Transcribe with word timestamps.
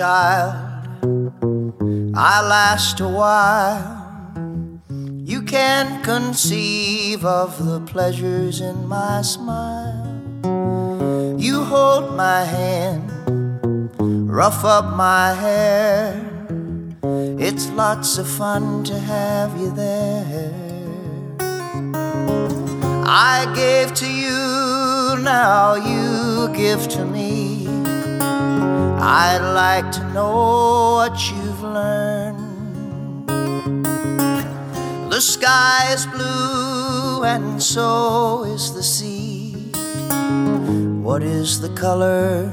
child, 0.00 0.54
I 2.16 2.40
last 2.40 3.00
a 3.00 3.08
while. 3.22 4.00
You 5.32 5.42
can't 5.42 6.02
conceive 6.02 7.22
of 7.26 7.62
the 7.66 7.80
pleasures 7.80 8.62
in 8.62 8.88
my 8.88 9.20
smile. 9.20 10.08
You 11.38 11.64
hold 11.64 12.16
my 12.16 12.44
hand, 12.44 13.04
rough 14.40 14.64
up 14.64 14.96
my 14.96 15.34
hair. 15.34 16.08
It's 17.38 17.68
lots 17.68 18.16
of 18.16 18.26
fun 18.26 18.82
to 18.84 18.98
have 18.98 19.50
you 19.60 19.70
there. 19.70 20.54
I 23.28 23.52
gave 23.54 23.92
to 24.00 24.08
you, 24.10 25.22
now 25.22 25.74
you 25.74 26.48
give 26.56 26.88
to 26.96 27.04
me. 27.04 27.49
I'd 29.02 29.40
like 29.54 29.90
to 29.92 30.04
know 30.12 31.00
what 31.00 31.30
you've 31.30 31.62
learned. 31.62 33.26
The 35.10 35.20
sky 35.20 35.90
is 35.94 36.04
blue, 36.04 37.24
and 37.24 37.62
so 37.62 38.44
is 38.44 38.74
the 38.74 38.82
sea. 38.82 39.52
What 41.02 41.22
is 41.22 41.62
the 41.62 41.70
color 41.70 42.48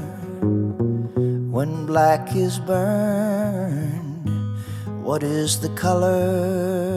when 1.50 1.84
black 1.84 2.34
is 2.34 2.58
burned? 2.58 4.30
What 5.02 5.22
is 5.22 5.60
the 5.60 5.68
color? 5.76 6.87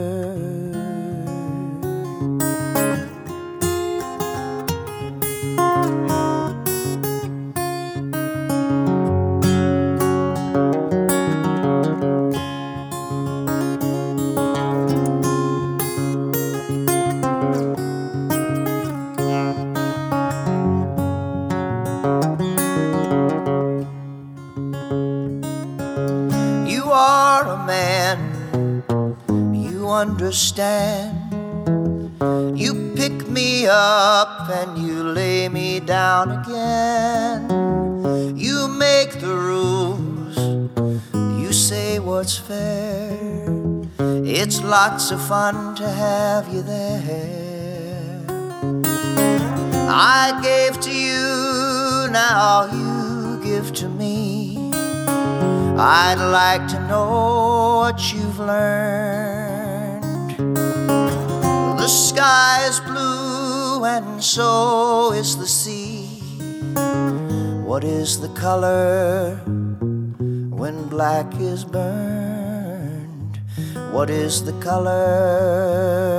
Are 27.42 27.54
a 27.54 27.66
man, 27.66 28.84
you 29.54 29.88
understand. 29.88 31.18
You 32.58 32.92
pick 32.94 33.28
me 33.28 33.66
up 33.66 34.48
and 34.48 34.78
you 34.78 35.02
lay 35.02 35.48
me 35.48 35.80
down 35.80 36.30
again. 36.38 37.48
You 38.36 38.68
make 38.68 39.18
the 39.20 39.34
rules, 39.34 40.36
you 41.42 41.52
say 41.52 41.98
what's 41.98 42.36
fair. 42.38 43.18
It's 44.38 44.62
lots 44.62 45.10
of 45.10 45.20
fun 45.26 45.74
to 45.76 45.88
have 45.88 46.46
you 46.52 46.62
there. 46.62 48.24
I 49.88 50.40
gave 50.42 50.80
to 50.82 50.92
you, 51.06 52.08
now 52.10 52.68
you 52.72 53.42
give 53.42 53.72
to 53.74 53.88
me. 53.88 54.31
I'd 55.78 56.20
like 56.20 56.68
to 56.68 56.80
know 56.86 57.78
what 57.80 58.12
you've 58.12 58.38
learned. 58.38 60.02
The 61.78 61.88
sky 61.88 62.66
is 62.68 62.78
blue 62.80 63.84
and 63.84 64.22
so 64.22 65.12
is 65.12 65.36
the 65.36 65.46
sea. 65.46 66.06
What 67.64 67.84
is 67.84 68.20
the 68.20 68.28
color 68.28 69.36
when 70.50 70.88
black 70.88 71.34
is 71.40 71.64
burned? 71.64 73.40
What 73.92 74.10
is 74.10 74.44
the 74.44 74.52
color? 74.60 76.11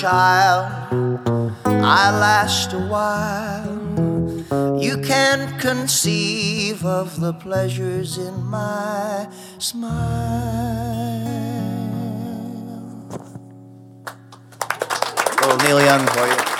Child, 0.00 0.64
I 1.66 2.10
last 2.10 2.72
a 2.72 2.78
while. 2.78 3.68
You 4.80 4.96
can't 5.02 5.60
conceive 5.60 6.86
of 6.86 7.20
the 7.20 7.34
pleasures 7.34 8.16
in 8.16 8.42
my 8.44 9.28
smile. 9.58 9.90
Little 15.42 15.58
Neil 15.58 15.84
Young 15.84 16.06
for 16.06 16.26
you. 16.26 16.59